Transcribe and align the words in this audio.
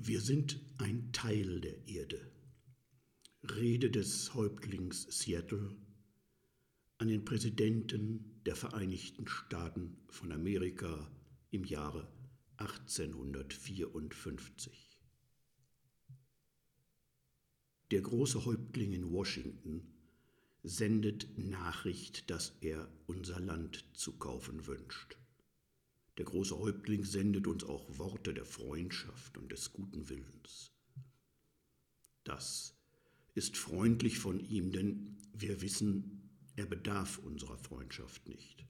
Wir 0.00 0.20
sind 0.20 0.60
ein 0.78 1.10
Teil 1.12 1.60
der 1.60 1.88
Erde. 1.88 2.30
Rede 3.42 3.90
des 3.90 4.32
Häuptlings 4.32 5.08
Seattle 5.10 5.76
an 6.98 7.08
den 7.08 7.24
Präsidenten 7.24 8.40
der 8.46 8.54
Vereinigten 8.54 9.26
Staaten 9.26 9.96
von 10.08 10.30
Amerika 10.30 11.10
im 11.50 11.64
Jahre 11.64 12.08
1854. 12.58 15.00
Der 17.90 18.00
große 18.00 18.44
Häuptling 18.44 18.92
in 18.92 19.10
Washington 19.10 19.82
sendet 20.62 21.36
Nachricht, 21.36 22.30
dass 22.30 22.56
er 22.60 22.88
unser 23.08 23.40
Land 23.40 23.84
zu 23.94 24.12
kaufen 24.12 24.68
wünscht. 24.68 25.18
Der 26.18 26.24
große 26.24 26.58
Häuptling 26.58 27.04
sendet 27.04 27.46
uns 27.46 27.62
auch 27.62 27.96
Worte 27.96 28.34
der 28.34 28.44
Freundschaft 28.44 29.38
und 29.38 29.52
des 29.52 29.72
guten 29.72 30.08
Willens. 30.08 30.72
Das 32.24 32.76
ist 33.34 33.56
freundlich 33.56 34.18
von 34.18 34.40
ihm, 34.40 34.72
denn 34.72 35.16
wir 35.32 35.60
wissen, 35.60 36.28
er 36.56 36.66
bedarf 36.66 37.18
unserer 37.18 37.56
Freundschaft 37.56 38.28
nicht. 38.28 38.66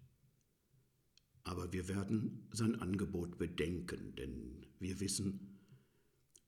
Aber 1.43 1.73
wir 1.73 1.89
werden 1.89 2.47
sein 2.53 2.75
Angebot 2.77 3.39
bedenken, 3.39 4.15
denn 4.15 4.67
wir 4.79 5.01
wissen, 5.01 5.59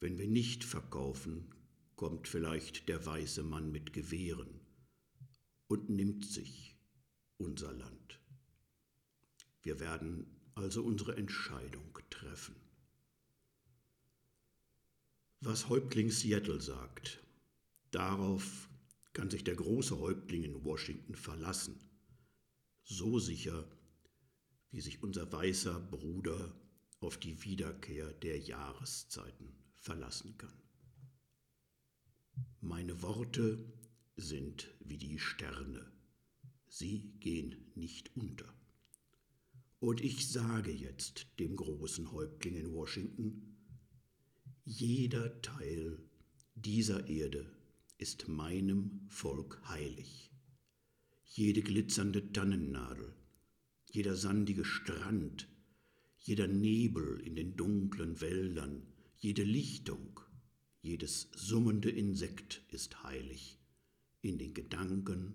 wenn 0.00 0.18
wir 0.18 0.28
nicht 0.28 0.64
verkaufen, 0.64 1.54
kommt 1.96 2.28
vielleicht 2.28 2.90
der 2.90 3.06
weiße 3.06 3.42
Mann 3.42 3.72
mit 3.72 3.94
Gewehren 3.94 4.60
und 5.66 5.88
nimmt 5.88 6.26
sich 6.26 6.76
unser 7.38 7.72
Land. 7.72 8.20
Wir 9.62 9.80
werden 9.80 10.39
also 10.54 10.82
unsere 10.82 11.16
Entscheidung 11.16 11.98
treffen. 12.10 12.54
Was 15.40 15.68
Häuptling 15.68 16.10
Seattle 16.10 16.60
sagt, 16.60 17.22
darauf 17.90 18.68
kann 19.12 19.30
sich 19.30 19.42
der 19.42 19.56
große 19.56 19.98
Häuptling 19.98 20.44
in 20.44 20.64
Washington 20.64 21.14
verlassen, 21.14 21.78
so 22.84 23.18
sicher, 23.18 23.66
wie 24.70 24.80
sich 24.80 25.02
unser 25.02 25.30
weißer 25.32 25.80
Bruder 25.80 26.54
auf 27.00 27.16
die 27.16 27.42
Wiederkehr 27.42 28.12
der 28.12 28.38
Jahreszeiten 28.38 29.56
verlassen 29.74 30.36
kann. 30.36 30.62
Meine 32.60 33.00
Worte 33.02 33.58
sind 34.16 34.68
wie 34.80 34.98
die 34.98 35.18
Sterne, 35.18 35.90
sie 36.68 37.12
gehen 37.20 37.72
nicht 37.74 38.14
unter. 38.14 38.59
Und 39.80 40.02
ich 40.02 40.28
sage 40.28 40.70
jetzt 40.70 41.26
dem 41.38 41.56
großen 41.56 42.12
Häuptling 42.12 42.54
in 42.54 42.72
Washington, 42.72 43.56
jeder 44.62 45.40
Teil 45.40 45.98
dieser 46.54 47.08
Erde 47.08 47.50
ist 47.96 48.28
meinem 48.28 49.00
Volk 49.08 49.60
heilig. 49.68 50.30
Jede 51.24 51.62
glitzernde 51.62 52.30
Tannennadel, 52.30 53.14
jeder 53.90 54.16
sandige 54.16 54.66
Strand, 54.66 55.48
jeder 56.18 56.46
Nebel 56.46 57.18
in 57.20 57.34
den 57.34 57.56
dunklen 57.56 58.20
Wäldern, 58.20 58.82
jede 59.16 59.44
Lichtung, 59.44 60.20
jedes 60.82 61.30
summende 61.34 61.90
Insekt 61.90 62.62
ist 62.68 63.02
heilig 63.02 63.58
in 64.20 64.36
den 64.36 64.52
Gedanken 64.52 65.34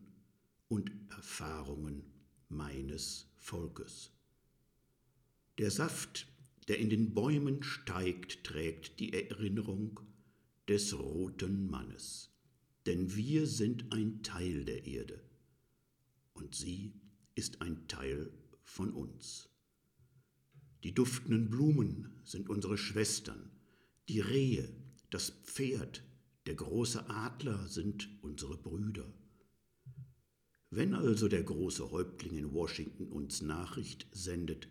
und 0.68 0.92
Erfahrungen 1.10 2.04
meines 2.48 3.28
Volkes. 3.38 4.15
Der 5.58 5.72
Saft, 5.72 6.28
der 6.68 6.80
in 6.80 6.90
den 6.90 7.14
Bäumen 7.14 7.64
steigt, 7.64 8.44
trägt 8.44 9.00
die 9.00 9.14
Erinnerung 9.14 10.02
des 10.68 10.98
roten 10.98 11.70
Mannes. 11.70 12.32
Denn 12.86 13.16
wir 13.16 13.48
sind 13.48 13.94
ein 13.94 14.22
Teil 14.22 14.66
der 14.66 14.86
Erde 14.86 15.24
und 16.34 16.56
sie 16.56 16.94
ist 17.36 17.62
ein 17.62 17.88
Teil 17.88 18.32
von 18.64 18.92
uns. 18.92 19.50
Die 20.84 20.94
duftenden 20.94 21.50
Blumen 21.50 22.20
sind 22.24 22.50
unsere 22.50 22.78
Schwestern, 22.78 23.50
die 24.10 24.20
Rehe, 24.20 24.70
das 25.10 25.30
Pferd, 25.46 26.04
der 26.46 26.56
große 26.56 27.10
Adler 27.10 27.68
sind 27.68 28.10
unsere 28.22 28.58
Brüder. 28.58 29.12
Wenn 30.70 30.94
also 30.94 31.28
der 31.28 31.44
große 31.44 31.90
Häuptling 31.90 32.36
in 32.38 32.54
Washington 32.54 33.08
uns 33.08 33.42
Nachricht 33.42 34.08
sendet, 34.12 34.68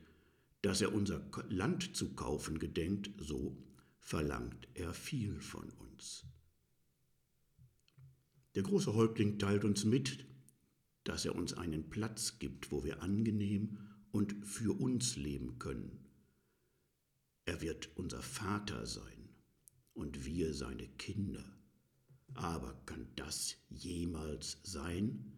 dass 0.64 0.80
er 0.80 0.94
unser 0.94 1.20
Land 1.50 1.94
zu 1.94 2.14
kaufen 2.14 2.58
gedenkt, 2.58 3.10
so 3.18 3.62
verlangt 3.98 4.66
er 4.72 4.94
viel 4.94 5.38
von 5.38 5.68
uns. 5.72 6.24
Der 8.54 8.62
große 8.62 8.94
Häuptling 8.94 9.38
teilt 9.38 9.66
uns 9.66 9.84
mit, 9.84 10.26
dass 11.02 11.26
er 11.26 11.34
uns 11.34 11.52
einen 11.52 11.90
Platz 11.90 12.38
gibt, 12.38 12.72
wo 12.72 12.82
wir 12.82 13.02
angenehm 13.02 13.78
und 14.10 14.46
für 14.46 14.80
uns 14.80 15.16
leben 15.16 15.58
können. 15.58 16.06
Er 17.44 17.60
wird 17.60 17.94
unser 17.98 18.22
Vater 18.22 18.86
sein 18.86 19.28
und 19.92 20.24
wir 20.24 20.54
seine 20.54 20.88
Kinder. 20.88 21.44
Aber 22.32 22.72
kann 22.86 23.06
das 23.16 23.56
jemals 23.68 24.60
sein? 24.62 25.30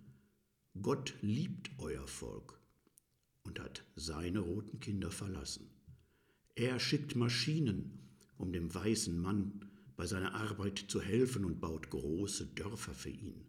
Gott 0.80 1.16
liebt 1.20 1.70
euer 1.78 2.06
Volk 2.06 2.55
und 3.46 3.60
hat 3.60 3.84
seine 3.94 4.40
roten 4.40 4.80
Kinder 4.80 5.10
verlassen. 5.10 5.70
Er 6.54 6.80
schickt 6.80 7.16
Maschinen, 7.16 7.98
um 8.38 8.52
dem 8.52 8.74
weißen 8.74 9.18
Mann 9.18 9.70
bei 9.96 10.06
seiner 10.06 10.34
Arbeit 10.34 10.84
zu 10.88 11.00
helfen 11.00 11.44
und 11.44 11.60
baut 11.60 11.90
große 11.90 12.46
Dörfer 12.48 12.92
für 12.92 13.10
ihn. 13.10 13.46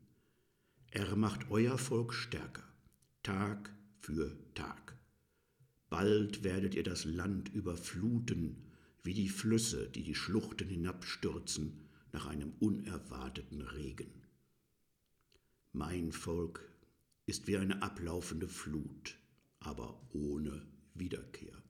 Er 0.91 1.15
macht 1.15 1.49
euer 1.49 1.77
Volk 1.77 2.13
stärker, 2.13 2.63
Tag 3.23 3.73
für 3.99 4.37
Tag. 4.53 4.97
Bald 5.89 6.43
werdet 6.43 6.75
ihr 6.75 6.83
das 6.83 7.05
Land 7.05 7.49
überfluten, 7.49 8.63
wie 9.03 9.13
die 9.13 9.29
Flüsse, 9.29 9.89
die 9.89 10.03
die 10.03 10.15
Schluchten 10.15 10.69
hinabstürzen 10.69 11.79
nach 12.11 12.25
einem 12.25 12.53
unerwarteten 12.59 13.61
Regen. 13.61 14.11
Mein 15.73 16.11
Volk 16.11 16.61
ist 17.25 17.47
wie 17.47 17.57
eine 17.57 17.81
ablaufende 17.81 18.47
Flut 18.47 19.17
aber 19.59 20.07
ohne 20.13 20.66
Wiederkehr. 20.94 21.62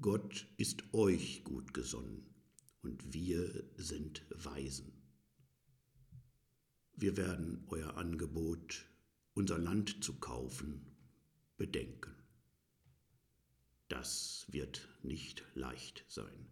Gott 0.00 0.48
ist 0.56 0.82
euch 0.92 1.44
gut 1.44 1.72
gesonnen 1.72 2.26
und 2.82 3.14
wir 3.14 3.64
sind 3.76 4.24
Weisen. 4.30 4.92
Wir 6.94 7.16
werden 7.16 7.64
euer 7.68 7.96
Angebot, 7.96 8.84
unser 9.34 9.58
Land 9.58 10.02
zu 10.02 10.18
kaufen, 10.18 10.86
bedenken. 11.56 12.14
Das 13.88 14.46
wird 14.48 14.88
nicht 15.02 15.44
leicht 15.54 16.04
sein. 16.08 16.48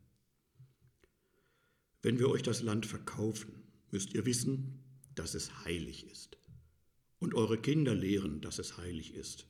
Wenn 2.02 2.18
wir 2.18 2.30
euch 2.30 2.42
das 2.42 2.62
Land 2.62 2.86
verkaufen, 2.86 3.64
müsst 3.90 4.14
ihr 4.14 4.24
wissen, 4.26 4.84
dass 5.14 5.34
es 5.34 5.64
heilig 5.64 6.06
ist. 6.06 6.38
Und 7.18 7.34
eure 7.34 7.60
Kinder 7.60 7.94
lehren, 7.94 8.40
dass 8.40 8.58
es 8.58 8.78
heilig 8.78 9.12
ist 9.14 9.49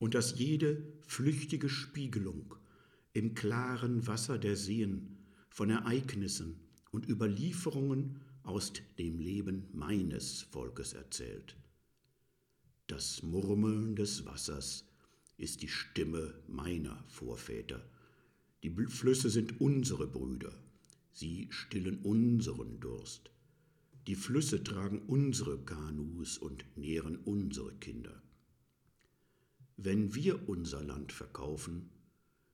und 0.00 0.14
dass 0.14 0.38
jede 0.38 0.82
flüchtige 1.06 1.68
Spiegelung 1.68 2.56
im 3.12 3.34
klaren 3.34 4.06
Wasser 4.08 4.38
der 4.38 4.56
Seen 4.56 5.18
von 5.50 5.70
Ereignissen 5.70 6.58
und 6.90 7.08
Überlieferungen 7.08 8.16
aus 8.42 8.72
dem 8.98 9.20
Leben 9.20 9.68
meines 9.72 10.42
Volkes 10.42 10.94
erzählt. 10.94 11.56
Das 12.86 13.22
Murmeln 13.22 13.94
des 13.94 14.24
Wassers 14.24 14.86
ist 15.36 15.62
die 15.62 15.68
Stimme 15.68 16.34
meiner 16.48 17.04
Vorväter. 17.06 17.86
Die 18.62 18.70
Flüsse 18.70 19.28
sind 19.28 19.60
unsere 19.60 20.06
Brüder, 20.06 20.52
sie 21.12 21.48
stillen 21.50 21.98
unseren 21.98 22.80
Durst. 22.80 23.30
Die 24.06 24.14
Flüsse 24.14 24.64
tragen 24.64 25.02
unsere 25.06 25.58
Kanus 25.58 26.38
und 26.38 26.64
nähren 26.76 27.18
unsere 27.18 27.74
Kinder. 27.74 28.22
Wenn 29.82 30.14
wir 30.14 30.46
unser 30.46 30.84
Land 30.84 31.10
verkaufen, 31.10 31.88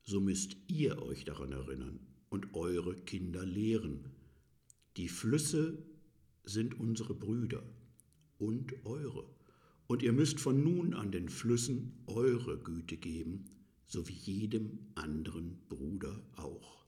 so 0.04 0.20
müsst 0.20 0.56
ihr 0.68 1.02
euch 1.02 1.24
daran 1.24 1.50
erinnern 1.50 1.98
und 2.28 2.54
eure 2.54 2.94
Kinder 2.94 3.44
lehren. 3.44 4.12
Die 4.96 5.08
Flüsse 5.08 5.76
sind 6.44 6.78
unsere 6.78 7.14
Brüder 7.14 7.64
und 8.38 8.86
eure. 8.86 9.28
Und 9.88 10.04
ihr 10.04 10.12
müsst 10.12 10.38
von 10.38 10.62
nun 10.62 10.94
an 10.94 11.10
den 11.10 11.28
Flüssen 11.28 12.04
eure 12.06 12.60
Güte 12.60 12.96
geben, 12.96 13.46
so 13.88 14.06
wie 14.06 14.12
jedem 14.12 14.78
anderen 14.94 15.58
Bruder 15.68 16.22
auch. 16.36 16.86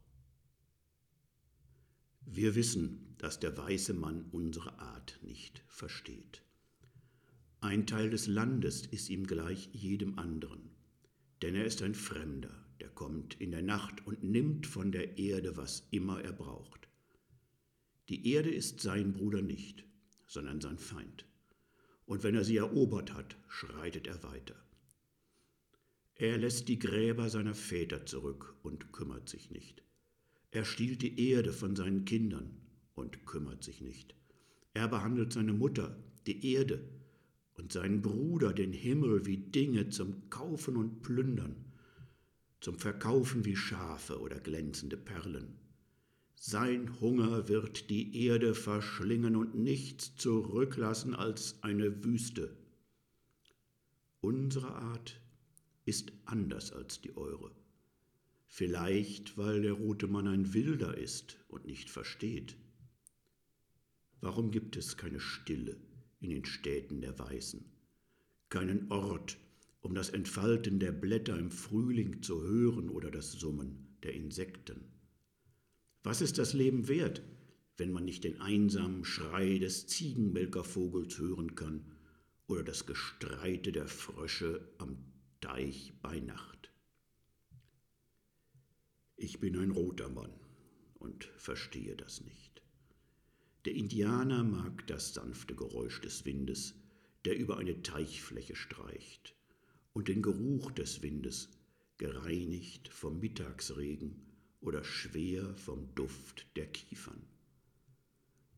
Wir 2.25 2.55
wissen, 2.55 3.17
dass 3.19 3.41
der 3.41 3.59
weiße 3.59 3.93
Mann 3.93 4.27
unsere 4.31 4.79
Art 4.79 5.19
nicht 5.21 5.65
versteht. 5.67 6.45
Ein 7.61 7.89
Teil 7.89 8.09
des 8.09 8.29
Landes 8.29 8.87
ist 8.87 9.11
ihm 9.11 9.27
gleich 9.27 9.69
jedem 9.73 10.17
anderen, 10.17 10.71
denn 11.43 11.57
er 11.57 11.65
ist 11.65 11.83
ein 11.83 11.97
Fremder, 11.97 12.55
der 12.79 12.89
kommt 12.89 13.35
in 13.41 13.51
der 13.51 13.63
Nacht 13.63 14.07
und 14.07 14.23
nimmt 14.23 14.65
von 14.65 14.93
der 14.93 15.19
Erde, 15.19 15.57
was 15.57 15.89
immer 15.91 16.23
er 16.23 16.33
braucht. 16.33 16.87
Die 18.09 18.33
Erde 18.33 18.51
ist 18.51 18.81
sein 18.81 19.13
Bruder 19.13 19.43
nicht, 19.43 19.85
sondern 20.29 20.61
sein 20.61 20.79
Feind. 20.79 21.27
Und 22.07 22.23
wenn 22.23 22.37
er 22.37 22.45
sie 22.45 22.59
erobert 22.59 23.13
hat, 23.13 23.37
schreitet 23.49 24.07
er 24.07 24.23
weiter. 24.23 24.55
Er 26.15 26.39
lässt 26.39 26.69
die 26.69 26.79
Gräber 26.79 27.29
seiner 27.29 27.55
Väter 27.55 28.07
zurück 28.07 28.55
und 28.63 28.93
kümmert 28.93 29.29
sich 29.29 29.51
nicht. 29.51 29.83
Er 30.53 30.65
stiehlt 30.65 31.03
die 31.03 31.29
Erde 31.31 31.53
von 31.53 31.75
seinen 31.75 32.05
Kindern 32.05 32.57
und 32.95 33.27
kümmert 33.27 33.65
sich 33.65 33.81
nicht. 33.81 34.15
Er 34.75 34.87
behandelt 34.87 35.33
seine 35.33 35.53
Mutter, 35.53 36.01
die 36.27 36.55
Erde, 36.55 36.89
und 37.59 37.73
seinen 37.73 38.03
Bruder, 38.03 38.53
den 38.53 38.73
Himmel, 38.73 39.27
wie 39.27 39.37
Dinge 39.37 39.89
zum 39.89 40.31
Kaufen 40.31 40.77
und 40.77 41.03
Plündern, 41.03 41.57
zum 42.61 42.79
Verkaufen 42.79 43.45
wie 43.45 43.57
Schafe 43.57 44.21
oder 44.21 44.39
glänzende 44.41 44.97
Perlen. 44.97 45.59
Sein 46.37 47.01
Hunger 47.01 47.49
wird 47.49 47.91
die 47.91 48.25
Erde 48.25 48.55
verschlingen 48.55 49.35
und 49.35 49.57
nichts 49.57 50.15
zurücklassen 50.17 51.15
als 51.15 51.63
eine 51.63 52.05
Wüste. 52.05 52.57
Unsere 54.21 54.75
Art 54.75 55.21
ist 55.85 56.13
anders 56.25 56.73
als 56.73 57.01
die 57.01 57.17
eure. 57.17 57.51
Vielleicht, 58.47 59.37
weil 59.37 59.63
der 59.63 59.73
rote 59.73 60.07
Mann 60.07 60.27
ein 60.27 60.55
Wilder 60.55 60.97
ist 60.97 61.39
und 61.49 61.67
nicht 61.67 61.91
versteht. 61.91 62.57
Warum 64.21 64.51
gibt 64.51 64.77
es 64.77 64.97
keine 64.97 65.21
Stille 65.21 65.77
in 66.21 66.31
den 66.31 66.45
Städten 66.45 67.01
der 67.01 67.19
Weißen? 67.19 67.65
Keinen 68.49 68.91
Ort, 68.91 69.39
um 69.81 69.95
das 69.95 70.11
Entfalten 70.11 70.79
der 70.81 70.93
Blätter 70.93 71.39
im 71.39 71.51
Frühling 71.51 72.23
zu 72.23 72.43
hören 72.43 72.89
oder 72.89 73.11
das 73.11 73.33
Summen 73.33 73.97
der 74.03 74.15
Insekten? 74.15 74.85
Was 76.03 76.21
ist 76.21 76.39
das 76.39 76.53
Leben 76.53 76.89
wert, 76.89 77.23
wenn 77.77 77.93
man 77.93 78.05
nicht 78.05 78.25
den 78.25 78.41
einsamen 78.41 79.05
Schrei 79.05 79.59
des 79.59 79.87
Ziegenmelkervogels 79.87 81.19
hören 81.19 81.55
kann 81.55 81.93
oder 82.47 82.65
das 82.65 82.87
Gestreite 82.87 83.73
der 83.73 83.87
Frösche 83.87 84.69
am 84.79 84.97
Deich 85.41 85.93
bei 86.03 86.21
Nacht? 86.21 86.73
Ich 89.17 89.41
bin 89.41 89.57
ein 89.57 89.73
roter 89.73 90.09
Mann 90.09 90.33
und 90.95 91.25
verstehe 91.37 91.97
das 91.97 92.21
nicht. 92.21 92.48
Der 93.69 93.77
Indianer 93.77 94.45
mag 94.45 94.87
das 94.87 95.13
sanfte 95.13 95.55
Geräusch 95.55 96.01
des 96.01 96.25
Windes, 96.25 96.75
der 97.27 97.37
über 97.37 97.59
eine 97.59 97.83
Teichfläche 97.83 98.57
streicht, 98.57 99.37
und 99.93 100.09
den 100.09 100.23
Geruch 100.23 100.71
des 100.71 101.03
Windes, 101.03 101.51
gereinigt 101.99 102.89
vom 102.89 103.21
Mittagsregen 103.21 104.25
oder 104.63 104.83
schwer 104.85 105.55
vom 105.55 105.95
Duft 105.95 106.47
der 106.57 106.67
Kiefern. 106.69 107.21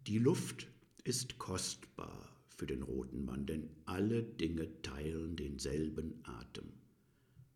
Die 0.06 0.18
Luft 0.18 0.68
ist 1.02 1.38
kostbar 1.38 2.40
für 2.46 2.68
den 2.68 2.82
roten 2.82 3.24
Mann, 3.24 3.46
denn 3.46 3.68
alle 3.86 4.22
Dinge 4.22 4.80
teilen 4.82 5.34
denselben 5.34 6.20
Atem. 6.22 6.72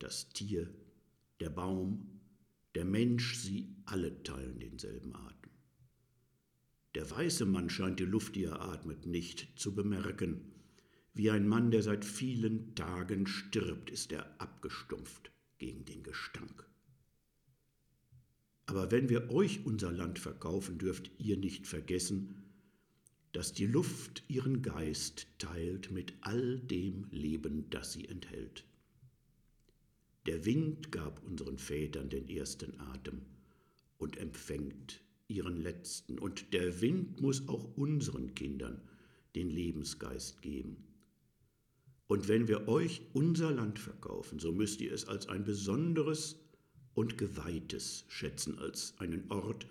Das 0.00 0.29
Tier, 0.31 0.75
der 1.39 1.50
Baum, 1.50 2.19
der 2.75 2.85
Mensch, 2.85 3.37
sie 3.37 3.77
alle 3.85 4.25
teilen 4.25 4.59
denselben 4.59 5.15
Atem. 5.15 5.44
Der 6.94 7.11
weiße 7.11 7.44
Mann 7.44 7.70
scheint 7.70 7.99
die 7.99 8.05
Luft, 8.05 8.37
die 8.37 8.44
er 8.44 8.61
atmet, 8.61 9.06
nicht 9.06 9.49
zu 9.58 9.75
bemerken. 9.75 10.52
Wie 11.12 11.31
ein 11.31 11.49
Mann, 11.49 11.70
der 11.70 11.82
seit 11.82 12.05
vielen 12.05 12.75
Tagen 12.75 13.26
stirbt, 13.26 13.91
ist 13.91 14.12
er 14.12 14.41
abgestumpft 14.41 15.32
gegen 15.58 15.85
den 15.85 16.02
Gestank. 16.02 16.69
Aber 18.67 18.91
wenn 18.91 19.08
wir 19.08 19.31
euch 19.31 19.67
unser 19.67 19.93
Land 19.93 20.19
verkaufen, 20.19 20.79
dürft 20.79 21.11
ihr 21.19 21.37
nicht 21.37 21.67
vergessen, 21.67 22.44
dass 23.32 23.52
die 23.52 23.67
Luft 23.67 24.23
ihren 24.29 24.62
Geist 24.62 25.26
teilt 25.38 25.90
mit 25.90 26.14
all 26.20 26.61
dem 26.61 27.08
Leben, 27.11 27.69
das 27.70 27.93
sie 27.93 28.08
enthält. 28.08 28.64
Der 30.26 30.44
Wind 30.47 30.93
gab 30.93 31.23
unseren 31.25 31.58
Vätern 31.58 32.08
den 32.08 32.29
ersten 32.29 32.81
Atem 32.81 33.23
und 33.99 34.17
empfängt 34.17 35.00
ihren 35.35 35.61
letzten, 35.61 36.19
und 36.19 36.53
der 36.53 36.81
Wind 36.81 37.21
muss 37.21 37.49
auch 37.49 37.77
unseren 37.77 38.35
Kindern 38.35 38.81
den 39.35 39.51
Lebensgeist 39.51 40.41
geben. 40.43 40.77
Und 42.07 42.29
wenn 42.29 42.49
wir 42.49 42.69
euch 42.69 43.03
unser 43.13 43.51
Land 43.51 43.79
verkaufen, 43.79 44.39
so 44.39 44.53
müsst 44.53 44.81
ihr 44.81 44.93
es 44.93 45.07
als 45.09 45.29
ein 45.29 45.45
besonderes 45.45 46.37
und 46.95 47.19
geweihtes 47.19 48.05
schätzen, 48.09 48.59
als 48.59 48.95
einen 48.99 49.31
Ort, 49.31 49.67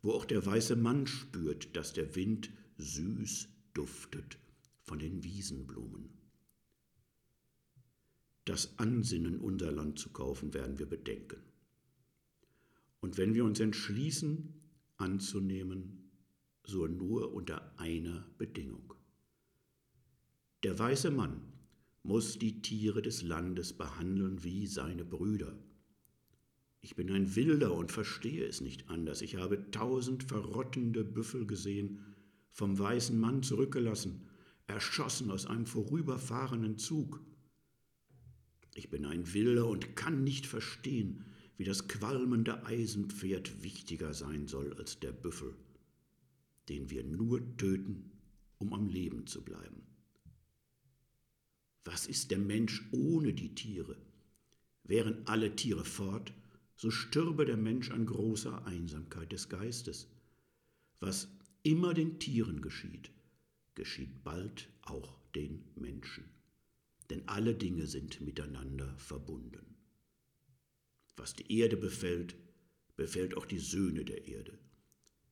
wo 0.00 0.12
auch 0.12 0.24
der 0.24 0.44
weiße 0.44 0.76
Mann 0.76 1.06
spürt, 1.06 1.76
dass 1.76 1.92
der 1.92 2.14
Wind 2.16 2.50
süß 2.78 3.48
duftet 3.74 4.38
von 4.82 4.98
den 4.98 5.22
Wiesenblumen. 5.22 6.08
Das 8.44 8.78
Ansinnen, 8.78 9.38
unser 9.38 9.70
Land 9.70 9.98
zu 9.98 10.10
kaufen, 10.10 10.54
werden 10.54 10.78
wir 10.78 10.86
bedenken. 10.86 11.40
Und 13.00 13.18
wenn 13.18 13.34
wir 13.34 13.44
uns 13.44 13.60
entschließen, 13.60 14.61
anzunehmen, 15.02 16.10
so 16.64 16.86
nur 16.86 17.34
unter 17.34 17.78
einer 17.78 18.26
Bedingung. 18.38 18.94
Der 20.62 20.78
weiße 20.78 21.10
Mann 21.10 21.42
muss 22.04 22.38
die 22.38 22.62
Tiere 22.62 23.02
des 23.02 23.22
Landes 23.22 23.72
behandeln 23.72 24.42
wie 24.44 24.66
seine 24.66 25.04
Brüder. 25.04 25.58
Ich 26.80 26.96
bin 26.96 27.10
ein 27.10 27.34
Wilder 27.36 27.74
und 27.74 27.92
verstehe 27.92 28.44
es 28.44 28.60
nicht 28.60 28.88
anders. 28.88 29.22
Ich 29.22 29.36
habe 29.36 29.70
tausend 29.70 30.24
verrottende 30.24 31.04
Büffel 31.04 31.46
gesehen, 31.46 32.04
vom 32.50 32.78
weißen 32.78 33.18
Mann 33.18 33.42
zurückgelassen, 33.42 34.28
erschossen 34.66 35.30
aus 35.30 35.46
einem 35.46 35.66
vorüberfahrenden 35.66 36.78
Zug. 36.78 37.20
Ich 38.74 38.90
bin 38.90 39.04
ein 39.04 39.32
Wilder 39.32 39.66
und 39.68 39.96
kann 39.96 40.24
nicht 40.24 40.46
verstehen, 40.46 41.24
wie 41.56 41.64
das 41.64 41.88
qualmende 41.88 42.64
Eisenpferd 42.66 43.62
wichtiger 43.62 44.14
sein 44.14 44.46
soll 44.46 44.72
als 44.74 45.00
der 45.00 45.12
Büffel, 45.12 45.54
den 46.68 46.90
wir 46.90 47.04
nur 47.04 47.40
töten, 47.56 48.10
um 48.58 48.72
am 48.72 48.88
Leben 48.88 49.26
zu 49.26 49.42
bleiben. 49.42 49.82
Was 51.84 52.06
ist 52.06 52.30
der 52.30 52.38
Mensch 52.38 52.88
ohne 52.92 53.32
die 53.34 53.54
Tiere? 53.54 53.96
Wären 54.84 55.26
alle 55.26 55.54
Tiere 55.56 55.84
fort, 55.84 56.32
so 56.76 56.90
stürbe 56.90 57.44
der 57.44 57.56
Mensch 57.56 57.90
an 57.90 58.06
großer 58.06 58.64
Einsamkeit 58.66 59.32
des 59.32 59.48
Geistes. 59.48 60.08
Was 61.00 61.28
immer 61.62 61.94
den 61.94 62.18
Tieren 62.18 62.60
geschieht, 62.60 63.10
geschieht 63.74 64.22
bald 64.24 64.68
auch 64.82 65.18
den 65.34 65.64
Menschen. 65.76 66.24
Denn 67.10 67.22
alle 67.26 67.54
Dinge 67.54 67.86
sind 67.86 68.20
miteinander 68.20 68.96
verbunden. 68.98 69.72
Was 71.16 71.34
die 71.34 71.58
Erde 71.58 71.76
befällt, 71.76 72.36
befällt 72.96 73.36
auch 73.36 73.46
die 73.46 73.58
Söhne 73.58 74.04
der 74.04 74.26
Erde. 74.26 74.58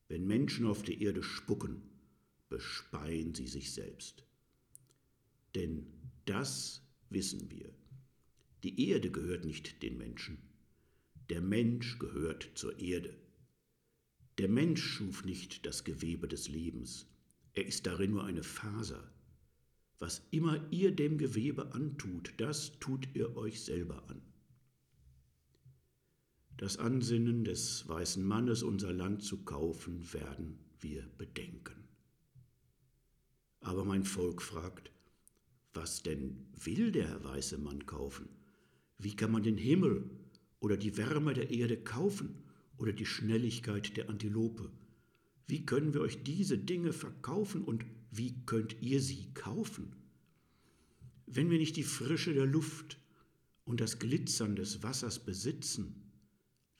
Wenn 0.07 0.27
Menschen 0.27 0.65
auf 0.67 0.83
die 0.83 1.01
Erde 1.01 1.23
spucken, 1.23 1.81
bespeien 2.49 3.33
sie 3.33 3.47
sich 3.47 3.73
selbst. 3.73 4.23
Denn 5.55 5.87
das 6.25 6.81
wissen 7.09 7.49
wir. 7.49 7.73
Die 8.63 8.89
Erde 8.89 9.09
gehört 9.09 9.45
nicht 9.45 9.81
den 9.81 9.97
Menschen. 9.97 10.37
Der 11.29 11.41
Mensch 11.41 11.97
gehört 11.97 12.51
zur 12.55 12.77
Erde. 12.79 13.17
Der 14.37 14.49
Mensch 14.49 14.83
schuf 14.83 15.23
nicht 15.23 15.65
das 15.65 15.83
Gewebe 15.83 16.27
des 16.27 16.47
Lebens. 16.47 17.07
Er 17.53 17.65
ist 17.65 17.87
darin 17.87 18.11
nur 18.11 18.23
eine 18.23 18.43
Faser. 18.43 19.11
Was 19.97 20.21
immer 20.31 20.71
ihr 20.71 20.91
dem 20.91 21.17
Gewebe 21.17 21.73
antut, 21.73 22.33
das 22.37 22.79
tut 22.79 23.07
ihr 23.15 23.35
euch 23.35 23.61
selber 23.61 24.07
an 24.09 24.21
das 26.61 26.77
Ansinnen 26.77 27.43
des 27.43 27.87
weißen 27.87 28.23
Mannes, 28.23 28.61
unser 28.61 28.93
Land 28.93 29.23
zu 29.23 29.43
kaufen, 29.45 30.13
werden 30.13 30.59
wir 30.79 31.01
bedenken. 31.17 31.87
Aber 33.61 33.83
mein 33.83 34.03
Volk 34.03 34.43
fragt, 34.43 34.91
was 35.73 36.03
denn 36.03 36.45
will 36.53 36.91
der 36.91 37.23
weiße 37.23 37.57
Mann 37.57 37.87
kaufen? 37.87 38.29
Wie 38.99 39.15
kann 39.15 39.31
man 39.31 39.41
den 39.41 39.57
Himmel 39.57 40.07
oder 40.59 40.77
die 40.77 40.97
Wärme 40.97 41.33
der 41.33 41.49
Erde 41.49 41.77
kaufen 41.77 42.43
oder 42.77 42.93
die 42.93 43.07
Schnelligkeit 43.07 43.97
der 43.97 44.09
Antilope? 44.09 44.71
Wie 45.47 45.65
können 45.65 45.95
wir 45.95 46.01
euch 46.01 46.21
diese 46.21 46.59
Dinge 46.59 46.93
verkaufen 46.93 47.63
und 47.63 47.85
wie 48.11 48.45
könnt 48.45 48.79
ihr 48.83 49.01
sie 49.01 49.33
kaufen? 49.33 49.95
Wenn 51.25 51.49
wir 51.49 51.57
nicht 51.57 51.75
die 51.75 51.81
Frische 51.81 52.35
der 52.35 52.45
Luft 52.45 52.99
und 53.63 53.81
das 53.81 53.97
Glitzern 53.97 54.55
des 54.55 54.83
Wassers 54.83 55.25
besitzen, 55.25 56.10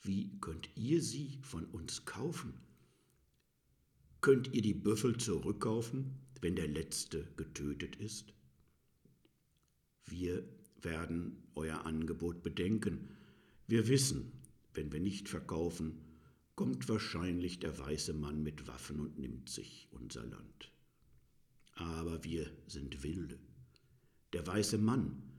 wie 0.02 0.30
könnt 0.40 0.68
ihr 0.76 1.00
sie 1.00 1.38
von 1.42 1.64
uns 1.66 2.04
kaufen? 2.04 2.54
Könnt 4.20 4.52
ihr 4.52 4.62
die 4.62 4.74
Büffel 4.74 5.16
zurückkaufen, 5.16 6.18
wenn 6.40 6.56
der 6.56 6.68
letzte 6.68 7.24
getötet 7.36 7.96
ist? 7.96 8.32
Wir 10.06 10.44
werden 10.80 11.42
euer 11.54 11.86
Angebot 11.86 12.42
bedenken. 12.42 13.16
Wir 13.66 13.86
wissen, 13.88 14.32
wenn 14.74 14.92
wir 14.92 15.00
nicht 15.00 15.28
verkaufen, 15.28 16.00
kommt 16.56 16.88
wahrscheinlich 16.88 17.60
der 17.60 17.78
weiße 17.78 18.12
Mann 18.12 18.42
mit 18.42 18.66
Waffen 18.66 19.00
und 19.00 19.18
nimmt 19.18 19.48
sich 19.48 19.88
unser 19.92 20.24
Land. 20.26 20.72
Aber 21.74 22.24
wir 22.24 22.50
sind 22.66 23.02
wilde. 23.02 23.38
Der 24.32 24.46
weiße 24.46 24.78
Mann, 24.78 25.31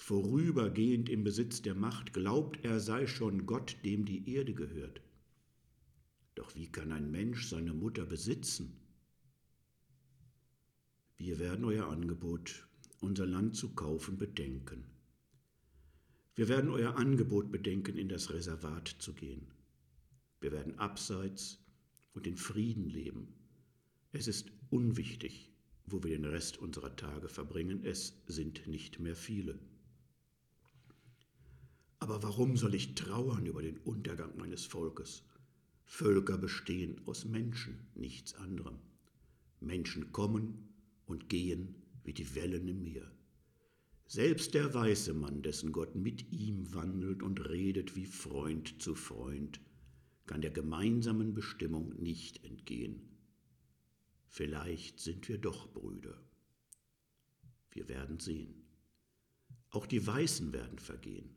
vorübergehend 0.00 1.10
im 1.10 1.24
Besitz 1.24 1.60
der 1.60 1.74
Macht, 1.74 2.14
glaubt, 2.14 2.64
er 2.64 2.80
sei 2.80 3.06
schon 3.06 3.44
Gott, 3.44 3.76
dem 3.84 4.06
die 4.06 4.32
Erde 4.32 4.54
gehört. 4.54 5.02
Doch 6.34 6.54
wie 6.54 6.72
kann 6.72 6.90
ein 6.90 7.10
Mensch 7.10 7.46
seine 7.46 7.74
Mutter 7.74 8.06
besitzen? 8.06 8.80
Wir 11.18 11.38
werden 11.38 11.66
euer 11.66 11.86
Angebot, 11.88 12.66
unser 13.00 13.26
Land 13.26 13.56
zu 13.56 13.74
kaufen, 13.74 14.16
bedenken. 14.16 14.84
Wir 16.34 16.48
werden 16.48 16.70
euer 16.70 16.96
Angebot 16.96 17.52
bedenken, 17.52 17.98
in 17.98 18.08
das 18.08 18.30
Reservat 18.30 18.88
zu 18.88 19.12
gehen. 19.12 19.48
Wir 20.40 20.50
werden 20.50 20.78
abseits 20.78 21.58
und 22.14 22.26
in 22.26 22.38
Frieden 22.38 22.88
leben. 22.88 23.34
Es 24.12 24.28
ist 24.28 24.50
unwichtig, 24.70 25.52
wo 25.84 26.02
wir 26.02 26.10
den 26.10 26.24
Rest 26.24 26.56
unserer 26.56 26.96
Tage 26.96 27.28
verbringen. 27.28 27.84
Es 27.84 28.22
sind 28.26 28.66
nicht 28.66 28.98
mehr 28.98 29.14
viele. 29.14 29.58
Aber 32.00 32.22
warum 32.22 32.56
soll 32.56 32.74
ich 32.74 32.94
trauern 32.94 33.46
über 33.46 33.62
den 33.62 33.76
Untergang 33.78 34.36
meines 34.36 34.64
Volkes? 34.64 35.22
Völker 35.84 36.38
bestehen 36.38 37.00
aus 37.06 37.24
Menschen, 37.24 37.78
nichts 37.94 38.34
anderem. 38.34 38.78
Menschen 39.60 40.10
kommen 40.10 40.70
und 41.06 41.28
gehen 41.28 41.74
wie 42.02 42.14
die 42.14 42.34
Wellen 42.34 42.66
im 42.68 42.82
Meer. 42.82 43.10
Selbst 44.06 44.54
der 44.54 44.72
weiße 44.72 45.14
Mann, 45.14 45.42
dessen 45.42 45.72
Gott 45.72 45.94
mit 45.94 46.32
ihm 46.32 46.72
wandelt 46.74 47.22
und 47.22 47.48
redet 47.48 47.94
wie 47.94 48.06
Freund 48.06 48.80
zu 48.82 48.94
Freund, 48.94 49.60
kann 50.26 50.40
der 50.40 50.50
gemeinsamen 50.50 51.34
Bestimmung 51.34 51.94
nicht 52.00 52.44
entgehen. 52.44 53.02
Vielleicht 54.26 55.00
sind 55.00 55.28
wir 55.28 55.38
doch 55.38 55.72
Brüder. 55.72 56.20
Wir 57.72 57.88
werden 57.88 58.18
sehen. 58.18 58.54
Auch 59.70 59.86
die 59.86 60.04
Weißen 60.04 60.52
werden 60.52 60.78
vergehen, 60.78 61.30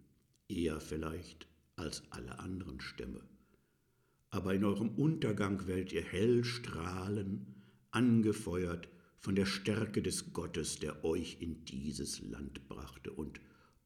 eher 0.48 0.80
vielleicht 0.80 1.48
als 1.76 2.04
alle 2.12 2.40
anderen 2.40 2.80
Stämme. 2.82 3.22
Aber 4.30 4.54
in 4.54 4.64
eurem 4.64 4.90
Untergang 4.90 5.68
werdet 5.68 5.94
ihr 5.94 6.04
hell 6.04 6.44
strahlen, 6.44 7.56
angefeuert 7.92 8.90
von 9.20 9.36
der 9.36 9.46
Stärke 9.46 10.02
des 10.02 10.34
Gottes, 10.34 10.80
der 10.80 11.06
euch 11.06 11.38
in 11.40 11.66
dieses 11.66 12.20
Land 12.22 12.68
brachte 12.68 13.12
und 13.14 13.40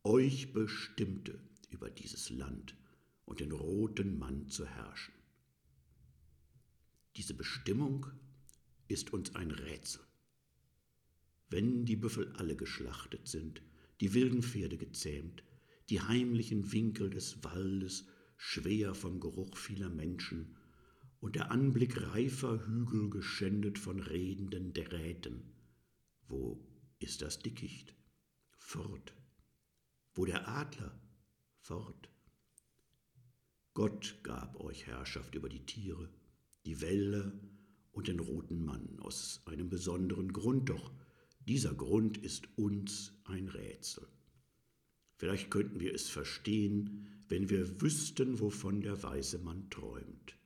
euch 0.03 0.53
bestimmte 0.53 1.39
über 1.69 1.89
dieses 1.89 2.29
Land 2.29 2.75
und 3.25 3.41
den 3.41 3.51
roten 3.51 4.17
Mann 4.17 4.47
zu 4.47 4.65
herrschen. 4.65 5.13
Diese 7.17 7.33
Bestimmung 7.33 8.07
ist 8.87 9.11
uns 9.11 9.35
ein 9.35 9.51
Rätsel. 9.51 10.01
Wenn 11.49 11.85
die 11.85 11.95
Büffel 11.95 12.31
alle 12.37 12.55
geschlachtet 12.55 13.27
sind, 13.27 13.61
die 14.01 14.13
wilden 14.13 14.43
Pferde 14.43 14.77
gezähmt, 14.77 15.43
die 15.89 16.01
heimlichen 16.01 16.71
Winkel 16.71 17.09
des 17.09 17.43
Waldes 17.43 18.05
schwer 18.35 18.93
vom 18.93 19.19
Geruch 19.19 19.57
vieler 19.57 19.89
Menschen 19.89 20.55
und 21.19 21.35
der 21.35 21.51
Anblick 21.51 22.01
reifer 22.13 22.65
Hügel 22.67 23.09
geschändet 23.09 23.79
von 23.79 23.99
redenden 23.99 24.73
Drähten, 24.73 25.53
wo 26.27 26.63
ist 26.99 27.21
das 27.21 27.39
Dickicht? 27.39 27.95
Fort. 28.57 29.13
Wo 30.13 30.25
der 30.25 30.47
Adler? 30.47 30.99
Fort. 31.59 32.09
Gott 33.73 34.19
gab 34.23 34.59
euch 34.59 34.87
Herrschaft 34.87 35.35
über 35.35 35.49
die 35.49 35.65
Tiere, 35.65 36.09
die 36.65 36.81
Wälder 36.81 37.31
und 37.91 38.07
den 38.07 38.19
roten 38.19 38.65
Mann 38.65 38.99
aus 38.99 39.41
einem 39.45 39.69
besonderen 39.69 40.33
Grund, 40.33 40.69
doch 40.69 40.91
dieser 41.39 41.73
Grund 41.73 42.17
ist 42.17 42.47
uns 42.57 43.13
ein 43.23 43.47
Rätsel. 43.47 44.07
Vielleicht 45.17 45.51
könnten 45.51 45.79
wir 45.79 45.93
es 45.93 46.07
verstehen, 46.09 47.07
wenn 47.29 47.49
wir 47.49 47.81
wüssten, 47.81 48.39
wovon 48.39 48.81
der 48.81 49.03
weise 49.03 49.39
Mann 49.39 49.69
träumt, 49.69 50.37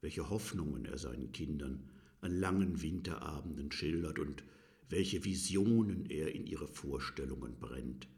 welche 0.00 0.30
Hoffnungen 0.30 0.84
er 0.84 0.98
seinen 0.98 1.32
Kindern 1.32 1.90
an 2.20 2.32
langen 2.32 2.80
Winterabenden 2.80 3.70
schildert 3.70 4.18
und 4.18 4.42
welche 4.88 5.24
Visionen 5.24 6.06
er 6.06 6.34
in 6.34 6.46
ihre 6.46 6.66
Vorstellungen 6.66 7.58
brennt, 7.60 8.08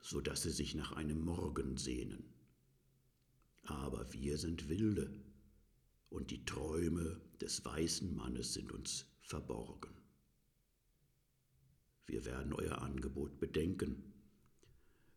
so 0.00 0.20
dass 0.20 0.42
sie 0.42 0.50
sich 0.50 0.74
nach 0.74 0.92
einem 0.92 1.20
Morgen 1.24 1.76
sehnen 1.76 2.24
aber 3.70 4.12
wir 4.12 4.36
sind 4.36 4.68
Wilde 4.68 5.10
und 6.08 6.30
die 6.30 6.44
Träume 6.44 7.20
des 7.40 7.64
weißen 7.64 8.14
Mannes 8.14 8.54
sind 8.54 8.72
uns 8.72 9.06
verborgen. 9.20 9.94
Wir 12.06 12.24
werden 12.24 12.52
euer 12.52 12.82
Angebot 12.82 13.38
bedenken. 13.38 14.02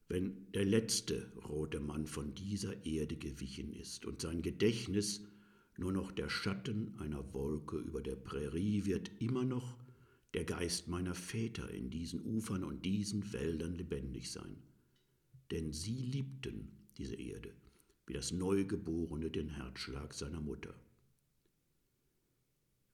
Wenn 0.08 0.52
der 0.52 0.66
letzte 0.66 1.32
rote 1.48 1.80
Mann 1.80 2.06
von 2.08 2.36
dieser 2.36 2.86
Erde 2.86 3.16
gewichen 3.16 3.74
ist 3.74 4.06
und 4.06 4.22
sein 4.22 4.42
Gedächtnis 4.42 5.22
nur 5.78 5.92
noch 5.92 6.12
der 6.12 6.30
Schatten 6.30 6.96
einer 7.00 7.34
Wolke 7.34 7.78
über 7.78 8.02
der 8.02 8.16
Prärie 8.16 8.86
wird 8.86 9.12
immer 9.20 9.44
noch 9.44 9.78
der 10.34 10.46
Geist 10.46 10.88
meiner 10.88 11.16
Väter 11.16 11.70
in 11.70 11.90
diesen 11.90 12.22
Ufern 12.22 12.64
und 12.64 12.86
diesen 12.86 13.34
Wäldern 13.34 13.76
lebendig 13.76 14.32
sein. 14.32 14.58
Denn 15.52 15.72
sie 15.72 15.98
liebten 15.98 16.72
diese 16.98 17.16
Erde 17.16 17.54
wie 18.06 18.14
das 18.14 18.32
Neugeborene 18.32 19.32
den 19.32 19.50
Herzschlag 19.50 20.14
seiner 20.14 20.42
Mutter. 20.42 20.76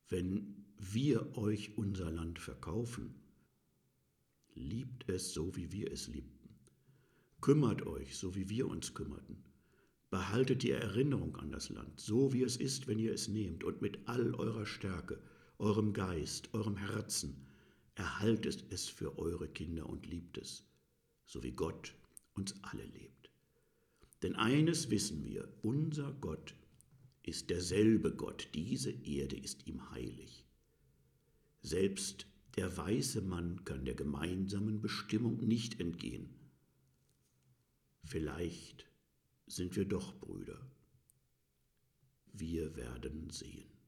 Wenn 0.07 0.65
wir 0.77 1.37
euch 1.37 1.77
unser 1.77 2.11
Land 2.11 2.39
verkaufen, 2.39 3.15
liebt 4.53 5.09
es 5.09 5.33
so, 5.33 5.55
wie 5.55 5.71
wir 5.71 5.91
es 5.91 6.07
liebten. 6.07 6.38
Kümmert 7.41 7.87
euch, 7.87 8.17
so 8.17 8.35
wie 8.35 8.49
wir 8.49 8.67
uns 8.67 8.93
kümmerten. 8.93 9.43
Behaltet 10.09 10.63
die 10.63 10.71
Erinnerung 10.71 11.37
an 11.37 11.51
das 11.51 11.69
Land, 11.69 11.99
so 11.99 12.33
wie 12.33 12.43
es 12.43 12.57
ist, 12.57 12.87
wenn 12.87 12.99
ihr 12.99 13.13
es 13.13 13.27
nehmt, 13.27 13.63
und 13.63 13.81
mit 13.81 14.07
all 14.07 14.35
eurer 14.35 14.65
Stärke, 14.65 15.21
eurem 15.57 15.93
Geist, 15.93 16.53
eurem 16.53 16.75
Herzen, 16.75 17.47
erhaltet 17.95 18.65
es 18.71 18.87
für 18.87 19.17
eure 19.17 19.47
Kinder 19.47 19.87
und 19.87 20.05
liebt 20.05 20.37
es, 20.37 20.65
so 21.25 21.43
wie 21.43 21.51
Gott 21.51 21.93
uns 22.33 22.55
alle 22.63 22.85
lebt. 22.85 23.29
Denn 24.21 24.35
eines 24.35 24.89
wissen 24.89 25.23
wir, 25.23 25.47
unser 25.61 26.11
Gott 26.13 26.55
ist 27.23 27.49
derselbe 27.49 28.13
Gott, 28.13 28.49
diese 28.53 28.91
Erde 28.91 29.37
ist 29.37 29.67
ihm 29.67 29.91
heilig. 29.91 30.45
Selbst 31.61 32.25
der 32.57 32.75
weiße 32.75 33.21
Mann 33.21 33.63
kann 33.63 33.85
der 33.85 33.95
gemeinsamen 33.95 34.81
Bestimmung 34.81 35.37
nicht 35.37 35.79
entgehen. 35.79 36.38
Vielleicht 38.03 38.87
sind 39.45 39.75
wir 39.75 39.85
doch 39.85 40.19
Brüder. 40.19 40.59
Wir 42.31 42.75
werden 42.75 43.29
sehen. 43.29 43.78